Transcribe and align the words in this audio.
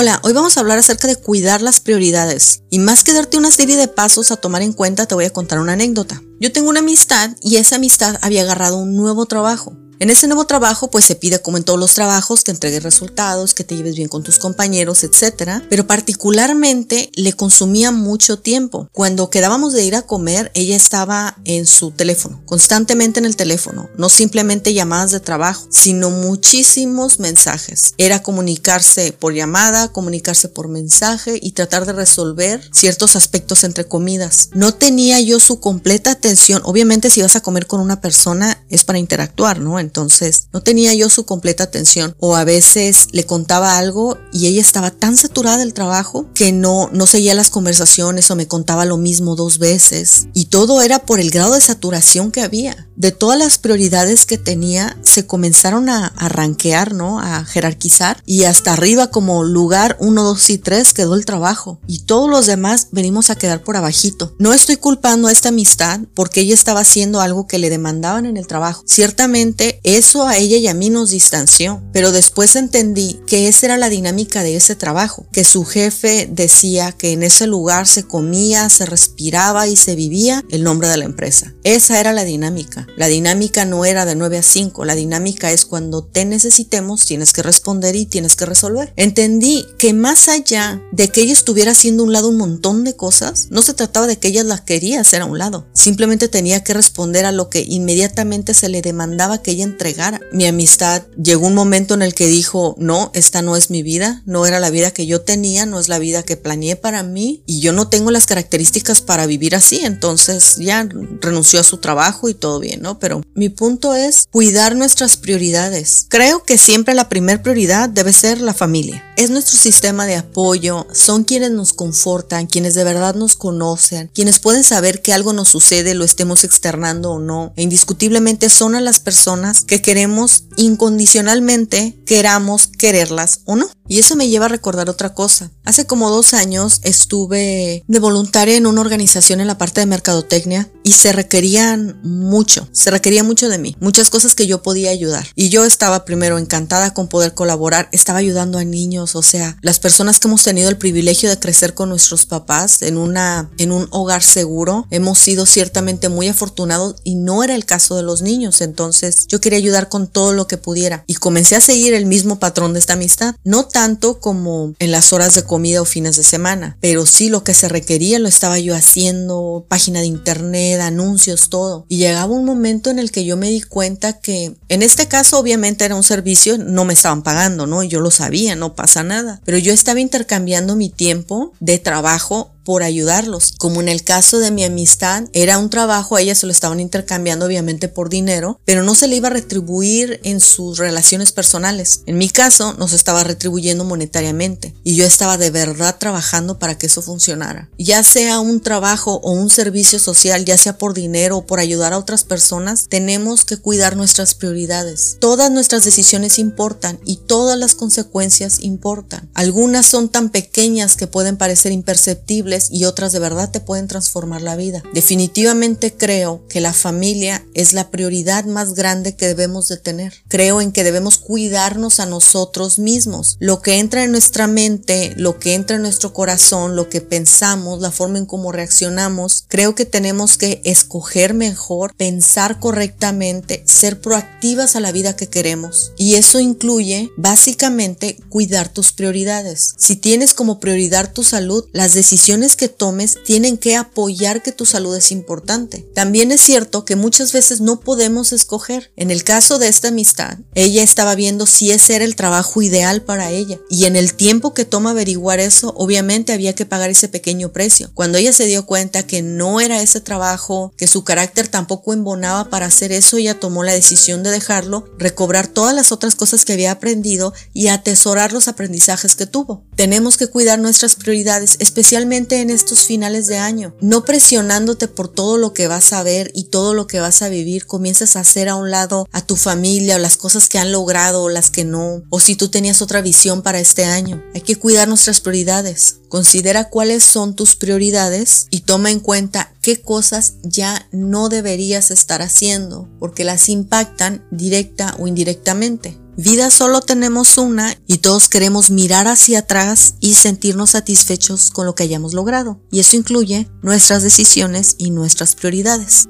Hola, 0.00 0.20
hoy 0.22 0.32
vamos 0.32 0.56
a 0.56 0.60
hablar 0.60 0.78
acerca 0.78 1.08
de 1.08 1.16
cuidar 1.16 1.60
las 1.60 1.80
prioridades. 1.80 2.62
Y 2.70 2.78
más 2.78 3.02
que 3.02 3.12
darte 3.12 3.36
una 3.36 3.50
serie 3.50 3.76
de 3.76 3.88
pasos 3.88 4.30
a 4.30 4.36
tomar 4.36 4.62
en 4.62 4.72
cuenta, 4.72 5.06
te 5.06 5.16
voy 5.16 5.24
a 5.24 5.30
contar 5.30 5.58
una 5.58 5.72
anécdota. 5.72 6.22
Yo 6.38 6.52
tengo 6.52 6.68
una 6.68 6.78
amistad 6.78 7.32
y 7.42 7.56
esa 7.56 7.74
amistad 7.74 8.16
había 8.22 8.42
agarrado 8.42 8.76
un 8.76 8.94
nuevo 8.94 9.26
trabajo. 9.26 9.76
En 10.00 10.10
ese 10.10 10.28
nuevo 10.28 10.44
trabajo, 10.44 10.92
pues 10.92 11.04
se 11.04 11.16
pide 11.16 11.42
como 11.42 11.56
en 11.56 11.64
todos 11.64 11.78
los 11.78 11.94
trabajos 11.94 12.44
que 12.44 12.52
entregues 12.52 12.84
resultados, 12.84 13.52
que 13.52 13.64
te 13.64 13.74
lleves 13.74 13.96
bien 13.96 14.08
con 14.08 14.22
tus 14.22 14.38
compañeros, 14.38 15.02
etcétera. 15.02 15.64
Pero 15.68 15.88
particularmente 15.88 17.10
le 17.14 17.32
consumía 17.32 17.90
mucho 17.90 18.38
tiempo. 18.38 18.88
Cuando 18.92 19.28
quedábamos 19.28 19.72
de 19.72 19.82
ir 19.82 19.96
a 19.96 20.02
comer, 20.02 20.52
ella 20.54 20.76
estaba 20.76 21.36
en 21.44 21.66
su 21.66 21.90
teléfono, 21.90 22.40
constantemente 22.46 23.18
en 23.18 23.26
el 23.26 23.34
teléfono, 23.34 23.90
no 23.96 24.08
simplemente 24.08 24.72
llamadas 24.72 25.10
de 25.10 25.18
trabajo, 25.18 25.66
sino 25.68 26.10
muchísimos 26.10 27.18
mensajes. 27.18 27.94
Era 27.98 28.22
comunicarse 28.22 29.12
por 29.12 29.34
llamada, 29.34 29.88
comunicarse 29.88 30.48
por 30.48 30.68
mensaje 30.68 31.40
y 31.42 31.52
tratar 31.52 31.86
de 31.86 31.92
resolver 31.92 32.70
ciertos 32.72 33.16
aspectos 33.16 33.64
entre 33.64 33.84
comidas. 33.86 34.50
No 34.54 34.74
tenía 34.74 35.20
yo 35.20 35.40
su 35.40 35.58
completa 35.58 36.12
atención. 36.12 36.62
Obviamente 36.64 37.10
si 37.10 37.20
vas 37.20 37.34
a 37.34 37.40
comer 37.40 37.66
con 37.66 37.80
una 37.80 38.00
persona 38.00 38.64
es 38.68 38.84
para 38.84 39.00
interactuar, 39.00 39.58
¿no? 39.58 39.87
Entonces 39.88 40.48
no 40.52 40.62
tenía 40.62 40.92
yo 40.92 41.08
su 41.08 41.24
completa 41.24 41.64
atención 41.64 42.14
o 42.18 42.36
a 42.36 42.44
veces 42.44 43.08
le 43.12 43.24
contaba 43.24 43.78
algo 43.78 44.18
y 44.32 44.46
ella 44.46 44.60
estaba 44.60 44.90
tan 44.90 45.16
saturada 45.16 45.56
del 45.56 45.72
trabajo 45.72 46.26
que 46.34 46.52
no, 46.52 46.90
no 46.92 47.06
seguía 47.06 47.34
las 47.34 47.48
conversaciones 47.48 48.30
o 48.30 48.36
me 48.36 48.46
contaba 48.46 48.84
lo 48.84 48.98
mismo 48.98 49.34
dos 49.34 49.58
veces 49.58 50.28
y 50.34 50.46
todo 50.46 50.82
era 50.82 50.98
por 51.00 51.20
el 51.20 51.30
grado 51.30 51.54
de 51.54 51.60
saturación 51.60 52.30
que 52.30 52.42
había. 52.42 52.88
De 52.96 53.12
todas 53.12 53.38
las 53.38 53.58
prioridades 53.58 54.26
que 54.26 54.38
tenía 54.38 54.98
se 55.02 55.26
comenzaron 55.26 55.88
a, 55.88 56.08
arranquear, 56.16 56.94
¿no? 56.94 57.20
A 57.20 57.44
jerarquizar 57.44 58.20
y 58.26 58.44
hasta 58.44 58.72
arriba 58.72 59.10
como 59.10 59.44
lugar 59.44 59.96
1, 60.00 60.22
2 60.22 60.50
y 60.50 60.58
3 60.58 60.92
quedó 60.92 61.14
el 61.14 61.24
trabajo 61.24 61.80
y 61.86 62.00
todos 62.00 62.28
los 62.28 62.46
demás 62.46 62.88
venimos 62.90 63.30
a 63.30 63.36
quedar 63.36 63.62
por 63.62 63.76
abajito. 63.76 64.34
No 64.38 64.52
estoy 64.52 64.76
culpando 64.76 65.28
a 65.28 65.32
esta 65.32 65.50
amistad 65.50 66.00
porque 66.14 66.40
ella 66.40 66.54
estaba 66.54 66.80
haciendo 66.80 67.20
algo 67.20 67.46
que 67.46 67.58
le 67.58 67.70
demandaban 67.70 68.26
en 68.26 68.36
el 68.36 68.46
trabajo. 68.46 68.82
Ciertamente 68.86 69.77
eso 69.84 70.26
a 70.26 70.36
ella 70.36 70.56
y 70.56 70.68
a 70.68 70.74
mí 70.74 70.90
nos 70.90 71.10
distanció, 71.10 71.82
pero 71.92 72.12
después 72.12 72.56
entendí 72.56 73.20
que 73.26 73.48
esa 73.48 73.66
era 73.66 73.76
la 73.76 73.88
dinámica 73.88 74.42
de 74.42 74.56
ese 74.56 74.76
trabajo, 74.76 75.26
que 75.32 75.44
su 75.44 75.64
jefe 75.64 76.28
decía 76.30 76.92
que 76.92 77.12
en 77.12 77.22
ese 77.22 77.46
lugar 77.46 77.86
se 77.86 78.04
comía, 78.04 78.68
se 78.68 78.86
respiraba 78.86 79.66
y 79.68 79.76
se 79.76 79.94
vivía 79.94 80.44
el 80.50 80.64
nombre 80.64 80.88
de 80.88 80.96
la 80.96 81.04
empresa. 81.04 81.54
Esa 81.64 82.00
era 82.00 82.12
la 82.12 82.24
dinámica. 82.24 82.86
La 82.96 83.06
dinámica 83.06 83.64
no 83.64 83.84
era 83.84 84.04
de 84.04 84.14
9 84.14 84.38
a 84.38 84.42
5, 84.42 84.84
la 84.84 84.94
dinámica 84.94 85.52
es 85.52 85.64
cuando 85.64 86.04
te 86.04 86.24
necesitemos, 86.24 87.06
tienes 87.06 87.32
que 87.32 87.42
responder 87.42 87.96
y 87.96 88.06
tienes 88.06 88.36
que 88.36 88.46
resolver. 88.46 88.92
Entendí 88.96 89.66
que 89.78 89.92
más 89.92 90.28
allá 90.28 90.82
de 90.92 91.08
que 91.08 91.22
ella 91.22 91.32
estuviera 91.32 91.72
haciendo 91.72 92.04
un 92.04 92.12
lado 92.12 92.28
un 92.28 92.36
montón 92.36 92.84
de 92.84 92.96
cosas, 92.96 93.48
no 93.50 93.62
se 93.62 93.74
trataba 93.74 94.06
de 94.06 94.18
que 94.18 94.28
ella 94.28 94.44
las 94.44 94.62
quería 94.62 95.00
hacer 95.00 95.22
a 95.22 95.26
un 95.26 95.38
lado, 95.38 95.66
simplemente 95.72 96.28
tenía 96.28 96.64
que 96.64 96.74
responder 96.74 97.24
a 97.24 97.32
lo 97.32 97.48
que 97.48 97.64
inmediatamente 97.66 98.54
se 98.54 98.68
le 98.68 98.82
demandaba 98.82 99.42
que 99.42 99.52
ella 99.52 99.64
entregara. 99.68 100.20
Mi 100.32 100.46
amistad 100.46 101.04
llegó 101.22 101.46
un 101.46 101.54
momento 101.54 101.94
en 101.94 102.02
el 102.02 102.14
que 102.14 102.26
dijo, 102.26 102.74
no, 102.78 103.10
esta 103.14 103.42
no 103.42 103.56
es 103.56 103.70
mi 103.70 103.82
vida, 103.82 104.22
no 104.26 104.46
era 104.46 104.60
la 104.60 104.70
vida 104.70 104.90
que 104.90 105.06
yo 105.06 105.20
tenía, 105.20 105.66
no 105.66 105.78
es 105.78 105.88
la 105.88 105.98
vida 105.98 106.22
que 106.22 106.36
planeé 106.36 106.76
para 106.76 107.02
mí 107.02 107.42
y 107.46 107.60
yo 107.60 107.72
no 107.72 107.88
tengo 107.88 108.10
las 108.10 108.26
características 108.26 109.00
para 109.00 109.26
vivir 109.26 109.54
así, 109.54 109.80
entonces 109.84 110.56
ya 110.56 110.88
renunció 111.20 111.60
a 111.60 111.64
su 111.64 111.78
trabajo 111.78 112.28
y 112.28 112.34
todo 112.34 112.60
bien, 112.60 112.82
¿no? 112.82 112.98
Pero 112.98 113.22
mi 113.34 113.48
punto 113.48 113.94
es 113.94 114.26
cuidar 114.30 114.76
nuestras 114.76 115.16
prioridades. 115.16 116.06
Creo 116.08 116.42
que 116.42 116.58
siempre 116.58 116.94
la 116.94 117.08
primera 117.08 117.42
prioridad 117.42 117.88
debe 117.88 118.12
ser 118.12 118.40
la 118.40 118.54
familia. 118.54 119.04
Es 119.18 119.30
nuestro 119.30 119.58
sistema 119.58 120.06
de 120.06 120.14
apoyo, 120.14 120.86
son 120.92 121.24
quienes 121.24 121.50
nos 121.50 121.72
confortan, 121.72 122.46
quienes 122.46 122.74
de 122.76 122.84
verdad 122.84 123.16
nos 123.16 123.34
conocen, 123.34 124.12
quienes 124.14 124.38
pueden 124.38 124.62
saber 124.62 125.02
que 125.02 125.12
algo 125.12 125.32
nos 125.32 125.48
sucede, 125.48 125.94
lo 125.94 126.04
estemos 126.04 126.44
externando 126.44 127.10
o 127.10 127.18
no. 127.18 127.52
E 127.56 127.62
indiscutiblemente 127.62 128.48
son 128.48 128.76
a 128.76 128.80
las 128.80 129.00
personas 129.00 129.62
que 129.62 129.82
queremos 129.82 130.44
incondicionalmente, 130.56 131.98
queramos 132.06 132.68
quererlas 132.68 133.40
o 133.44 133.56
no. 133.56 133.68
Y 133.88 133.98
eso 133.98 134.14
me 134.14 134.28
lleva 134.28 134.44
a 134.44 134.50
recordar 134.50 134.88
otra 134.90 135.14
cosa. 135.14 135.50
Hace 135.64 135.86
como 135.86 136.10
dos 136.10 136.34
años 136.34 136.80
estuve 136.84 137.82
de 137.88 137.98
voluntaria 137.98 138.56
en 138.56 138.66
una 138.66 138.82
organización 138.82 139.40
en 139.40 139.46
la 139.46 139.58
parte 139.58 139.80
de 139.80 139.86
mercadotecnia 139.86 140.70
y 140.84 140.92
se 140.92 141.12
requerían 141.12 141.98
mucho, 142.02 142.68
se 142.72 142.90
requería 142.90 143.24
mucho 143.24 143.48
de 143.48 143.58
mí, 143.58 143.76
muchas 143.80 144.10
cosas 144.10 144.34
que 144.34 144.46
yo 144.46 144.62
podía 144.62 144.90
ayudar. 144.90 145.26
Y 145.34 145.48
yo 145.48 145.64
estaba 145.64 146.04
primero 146.04 146.38
encantada 146.38 146.92
con 146.94 147.08
poder 147.08 147.34
colaborar, 147.34 147.88
estaba 147.92 148.18
ayudando 148.18 148.58
a 148.58 148.64
niños, 148.64 149.07
o 149.14 149.22
sea, 149.22 149.56
las 149.62 149.78
personas 149.78 150.18
que 150.18 150.28
hemos 150.28 150.42
tenido 150.42 150.68
el 150.68 150.78
privilegio 150.78 151.28
de 151.28 151.38
crecer 151.38 151.74
con 151.74 151.88
nuestros 151.88 152.26
papás 152.26 152.82
en 152.82 152.96
una 152.96 153.50
en 153.58 153.72
un 153.72 153.88
hogar 153.90 154.22
seguro, 154.22 154.86
hemos 154.90 155.18
sido 155.18 155.46
ciertamente 155.46 156.08
muy 156.08 156.28
afortunados 156.28 156.96
y 157.04 157.14
no 157.14 157.42
era 157.42 157.54
el 157.54 157.64
caso 157.64 157.96
de 157.96 158.02
los 158.02 158.22
niños, 158.22 158.60
entonces 158.60 159.26
yo 159.28 159.40
quería 159.40 159.58
ayudar 159.58 159.88
con 159.88 160.06
todo 160.06 160.32
lo 160.32 160.46
que 160.46 160.56
pudiera 160.56 161.04
y 161.06 161.14
comencé 161.14 161.56
a 161.56 161.60
seguir 161.60 161.94
el 161.94 162.06
mismo 162.06 162.38
patrón 162.38 162.72
de 162.72 162.78
esta 162.78 162.94
amistad, 162.94 163.34
no 163.44 163.66
tanto 163.66 164.20
como 164.20 164.74
en 164.78 164.90
las 164.90 165.12
horas 165.12 165.34
de 165.34 165.44
comida 165.44 165.82
o 165.82 165.84
fines 165.84 166.16
de 166.16 166.24
semana, 166.24 166.76
pero 166.80 167.06
sí 167.06 167.28
lo 167.28 167.44
que 167.44 167.54
se 167.54 167.68
requería 167.68 168.18
lo 168.18 168.28
estaba 168.28 168.58
yo 168.58 168.74
haciendo, 168.74 169.66
página 169.68 170.00
de 170.00 170.06
internet, 170.06 170.80
anuncios, 170.80 171.48
todo. 171.48 171.84
Y 171.88 171.98
llegaba 171.98 172.32
un 172.32 172.44
momento 172.44 172.90
en 172.90 172.98
el 172.98 173.10
que 173.10 173.24
yo 173.24 173.36
me 173.36 173.50
di 173.50 173.60
cuenta 173.60 174.20
que 174.20 174.56
en 174.68 174.82
este 174.82 175.08
caso 175.08 175.38
obviamente 175.38 175.84
era 175.84 175.94
un 175.94 176.02
servicio, 176.02 176.58
no 176.58 176.84
me 176.84 176.94
estaban 176.94 177.22
pagando, 177.22 177.66
¿no? 177.66 177.82
Yo 177.82 178.00
lo 178.00 178.10
sabía, 178.10 178.56
no 178.56 178.74
nada, 179.02 179.40
pero 179.44 179.58
yo 179.58 179.72
estaba 179.72 180.00
intercambiando 180.00 180.76
mi 180.76 180.90
tiempo 180.90 181.52
de 181.60 181.78
trabajo 181.78 182.52
por 182.68 182.82
ayudarlos. 182.82 183.54
Como 183.56 183.80
en 183.80 183.88
el 183.88 184.04
caso 184.04 184.40
de 184.40 184.50
mi 184.50 184.62
amistad, 184.62 185.24
era 185.32 185.56
un 185.56 185.70
trabajo, 185.70 186.16
a 186.16 186.20
ella 186.20 186.34
se 186.34 186.44
lo 186.44 186.52
estaban 186.52 186.80
intercambiando 186.80 187.46
obviamente 187.46 187.88
por 187.88 188.10
dinero, 188.10 188.60
pero 188.66 188.82
no 188.82 188.94
se 188.94 189.08
le 189.08 189.16
iba 189.16 189.28
a 189.28 189.30
retribuir 189.30 190.20
en 190.22 190.38
sus 190.38 190.76
relaciones 190.76 191.32
personales. 191.32 192.02
En 192.04 192.18
mi 192.18 192.28
caso, 192.28 192.74
nos 192.74 192.92
estaba 192.92 193.24
retribuyendo 193.24 193.84
monetariamente 193.86 194.74
y 194.84 194.96
yo 194.96 195.06
estaba 195.06 195.38
de 195.38 195.50
verdad 195.50 195.96
trabajando 195.98 196.58
para 196.58 196.76
que 196.76 196.88
eso 196.88 197.00
funcionara. 197.00 197.70
Ya 197.78 198.02
sea 198.02 198.38
un 198.38 198.60
trabajo 198.60 199.18
o 199.22 199.32
un 199.32 199.48
servicio 199.48 199.98
social, 199.98 200.44
ya 200.44 200.58
sea 200.58 200.76
por 200.76 200.92
dinero 200.92 201.38
o 201.38 201.46
por 201.46 201.60
ayudar 201.60 201.94
a 201.94 201.98
otras 201.98 202.24
personas, 202.24 202.84
tenemos 202.90 203.46
que 203.46 203.56
cuidar 203.56 203.96
nuestras 203.96 204.34
prioridades. 204.34 205.16
Todas 205.20 205.50
nuestras 205.50 205.86
decisiones 205.86 206.38
importan 206.38 207.00
y 207.06 207.16
todas 207.16 207.58
las 207.58 207.74
consecuencias 207.74 208.58
importan. 208.60 209.30
Algunas 209.32 209.86
son 209.86 210.10
tan 210.10 210.28
pequeñas 210.28 210.96
que 210.96 211.06
pueden 211.06 211.38
parecer 211.38 211.72
imperceptibles 211.72 212.57
y 212.70 212.84
otras 212.84 213.12
de 213.12 213.18
verdad 213.18 213.50
te 213.50 213.60
pueden 213.60 213.88
transformar 213.88 214.42
la 214.42 214.56
vida. 214.56 214.82
Definitivamente 214.92 215.94
creo 215.94 216.42
que 216.48 216.60
la 216.60 216.72
familia 216.72 217.44
es 217.54 217.72
la 217.72 217.90
prioridad 217.90 218.44
más 218.44 218.74
grande 218.74 219.14
que 219.14 219.26
debemos 219.26 219.68
de 219.68 219.76
tener. 219.76 220.14
Creo 220.28 220.60
en 220.60 220.72
que 220.72 220.84
debemos 220.84 221.18
cuidarnos 221.18 222.00
a 222.00 222.06
nosotros 222.06 222.78
mismos. 222.78 223.36
Lo 223.40 223.62
que 223.62 223.78
entra 223.78 224.04
en 224.04 224.12
nuestra 224.12 224.46
mente, 224.46 225.14
lo 225.16 225.38
que 225.38 225.54
entra 225.54 225.76
en 225.76 225.82
nuestro 225.82 226.12
corazón, 226.12 226.76
lo 226.76 226.88
que 226.88 227.00
pensamos, 227.00 227.80
la 227.80 227.90
forma 227.90 228.18
en 228.18 228.26
cómo 228.26 228.52
reaccionamos, 228.52 229.44
creo 229.48 229.74
que 229.74 229.84
tenemos 229.84 230.36
que 230.36 230.60
escoger 230.64 231.34
mejor, 231.34 231.94
pensar 231.96 232.60
correctamente, 232.60 233.62
ser 233.66 234.00
proactivas 234.00 234.76
a 234.76 234.80
la 234.80 234.92
vida 234.92 235.16
que 235.16 235.28
queremos. 235.28 235.92
Y 235.96 236.14
eso 236.14 236.40
incluye 236.40 237.10
básicamente 237.16 238.18
cuidar 238.28 238.68
tus 238.68 238.92
prioridades. 238.92 239.74
Si 239.76 239.96
tienes 239.96 240.34
como 240.34 240.60
prioridad 240.60 241.12
tu 241.12 241.24
salud, 241.24 241.66
las 241.72 241.94
decisiones 241.94 242.47
que 242.56 242.68
tomes 242.68 243.18
tienen 243.24 243.58
que 243.58 243.76
apoyar 243.76 244.42
que 244.42 244.52
tu 244.52 244.66
salud 244.66 244.96
es 244.96 245.12
importante. 245.12 245.86
También 245.94 246.32
es 246.32 246.40
cierto 246.40 246.84
que 246.84 246.96
muchas 246.96 247.32
veces 247.32 247.60
no 247.60 247.80
podemos 247.80 248.32
escoger. 248.32 248.90
En 248.96 249.10
el 249.10 249.24
caso 249.24 249.58
de 249.58 249.68
esta 249.68 249.88
amistad, 249.88 250.38
ella 250.54 250.82
estaba 250.82 251.14
viendo 251.14 251.46
si 251.46 251.70
ese 251.70 251.96
era 251.96 252.04
el 252.04 252.16
trabajo 252.16 252.62
ideal 252.62 253.02
para 253.02 253.30
ella. 253.30 253.58
Y 253.68 253.84
en 253.84 253.96
el 253.96 254.14
tiempo 254.14 254.54
que 254.54 254.64
toma 254.64 254.90
averiguar 254.90 255.40
eso, 255.40 255.74
obviamente 255.76 256.32
había 256.32 256.54
que 256.54 256.66
pagar 256.66 256.90
ese 256.90 257.08
pequeño 257.08 257.52
precio. 257.52 257.90
Cuando 257.94 258.18
ella 258.18 258.32
se 258.32 258.46
dio 258.46 258.66
cuenta 258.66 259.06
que 259.06 259.22
no 259.22 259.60
era 259.60 259.82
ese 259.82 260.00
trabajo, 260.00 260.72
que 260.76 260.86
su 260.86 261.04
carácter 261.04 261.48
tampoco 261.48 261.92
embonaba 261.92 262.50
para 262.50 262.66
hacer 262.66 262.92
eso, 262.92 263.16
ella 263.16 263.38
tomó 263.38 263.64
la 263.64 263.72
decisión 263.72 264.22
de 264.22 264.30
dejarlo, 264.30 264.84
recobrar 264.98 265.46
todas 265.46 265.74
las 265.74 265.92
otras 265.92 266.14
cosas 266.14 266.44
que 266.44 266.52
había 266.52 266.72
aprendido 266.72 267.32
y 267.52 267.68
atesorar 267.68 268.32
los 268.32 268.48
aprendizajes 268.48 269.16
que 269.16 269.26
tuvo. 269.26 269.64
Tenemos 269.76 270.16
que 270.16 270.28
cuidar 270.28 270.58
nuestras 270.58 270.96
prioridades, 270.96 271.56
especialmente 271.58 272.37
en 272.40 272.50
estos 272.50 272.84
finales 272.84 273.26
de 273.26 273.38
año, 273.38 273.74
no 273.80 274.04
presionándote 274.04 274.88
por 274.88 275.08
todo 275.08 275.36
lo 275.36 275.52
que 275.52 275.68
vas 275.68 275.92
a 275.92 276.02
ver 276.02 276.30
y 276.34 276.44
todo 276.44 276.74
lo 276.74 276.86
que 276.86 277.00
vas 277.00 277.22
a 277.22 277.28
vivir, 277.28 277.66
comienzas 277.66 278.16
a 278.16 278.20
hacer 278.20 278.48
a 278.48 278.56
un 278.56 278.70
lado 278.70 279.08
a 279.12 279.22
tu 279.22 279.36
familia 279.36 279.96
o 279.96 279.98
las 279.98 280.16
cosas 280.16 280.48
que 280.48 280.58
han 280.58 280.72
logrado 280.72 281.22
o 281.22 281.28
las 281.28 281.50
que 281.50 281.64
no, 281.64 282.02
o 282.10 282.20
si 282.20 282.36
tú 282.36 282.48
tenías 282.48 282.82
otra 282.82 283.00
visión 283.00 283.42
para 283.42 283.60
este 283.60 283.84
año. 283.84 284.22
Hay 284.34 284.40
que 284.40 284.56
cuidar 284.56 284.88
nuestras 284.88 285.20
prioridades. 285.20 285.96
Considera 286.08 286.70
cuáles 286.70 287.04
son 287.04 287.34
tus 287.34 287.56
prioridades 287.56 288.46
y 288.50 288.60
toma 288.60 288.90
en 288.90 289.00
cuenta 289.00 289.52
qué 289.60 289.80
cosas 289.80 290.34
ya 290.42 290.88
no 290.92 291.28
deberías 291.28 291.90
estar 291.90 292.22
haciendo 292.22 292.88
porque 292.98 293.24
las 293.24 293.48
impactan 293.48 294.26
directa 294.30 294.96
o 294.98 295.06
indirectamente. 295.06 295.98
Vida 296.20 296.50
solo 296.50 296.80
tenemos 296.80 297.38
una 297.38 297.76
y 297.86 297.98
todos 297.98 298.28
queremos 298.28 298.70
mirar 298.72 299.06
hacia 299.06 299.38
atrás 299.38 299.94
y 300.00 300.14
sentirnos 300.14 300.70
satisfechos 300.70 301.52
con 301.52 301.64
lo 301.64 301.76
que 301.76 301.84
hayamos 301.84 302.12
logrado. 302.12 302.60
Y 302.72 302.80
eso 302.80 302.96
incluye 302.96 303.48
nuestras 303.62 304.02
decisiones 304.02 304.74
y 304.78 304.90
nuestras 304.90 305.36
prioridades. 305.36 306.06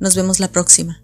Nos 0.00 0.16
vemos 0.16 0.40
la 0.40 0.50
próxima. 0.50 1.00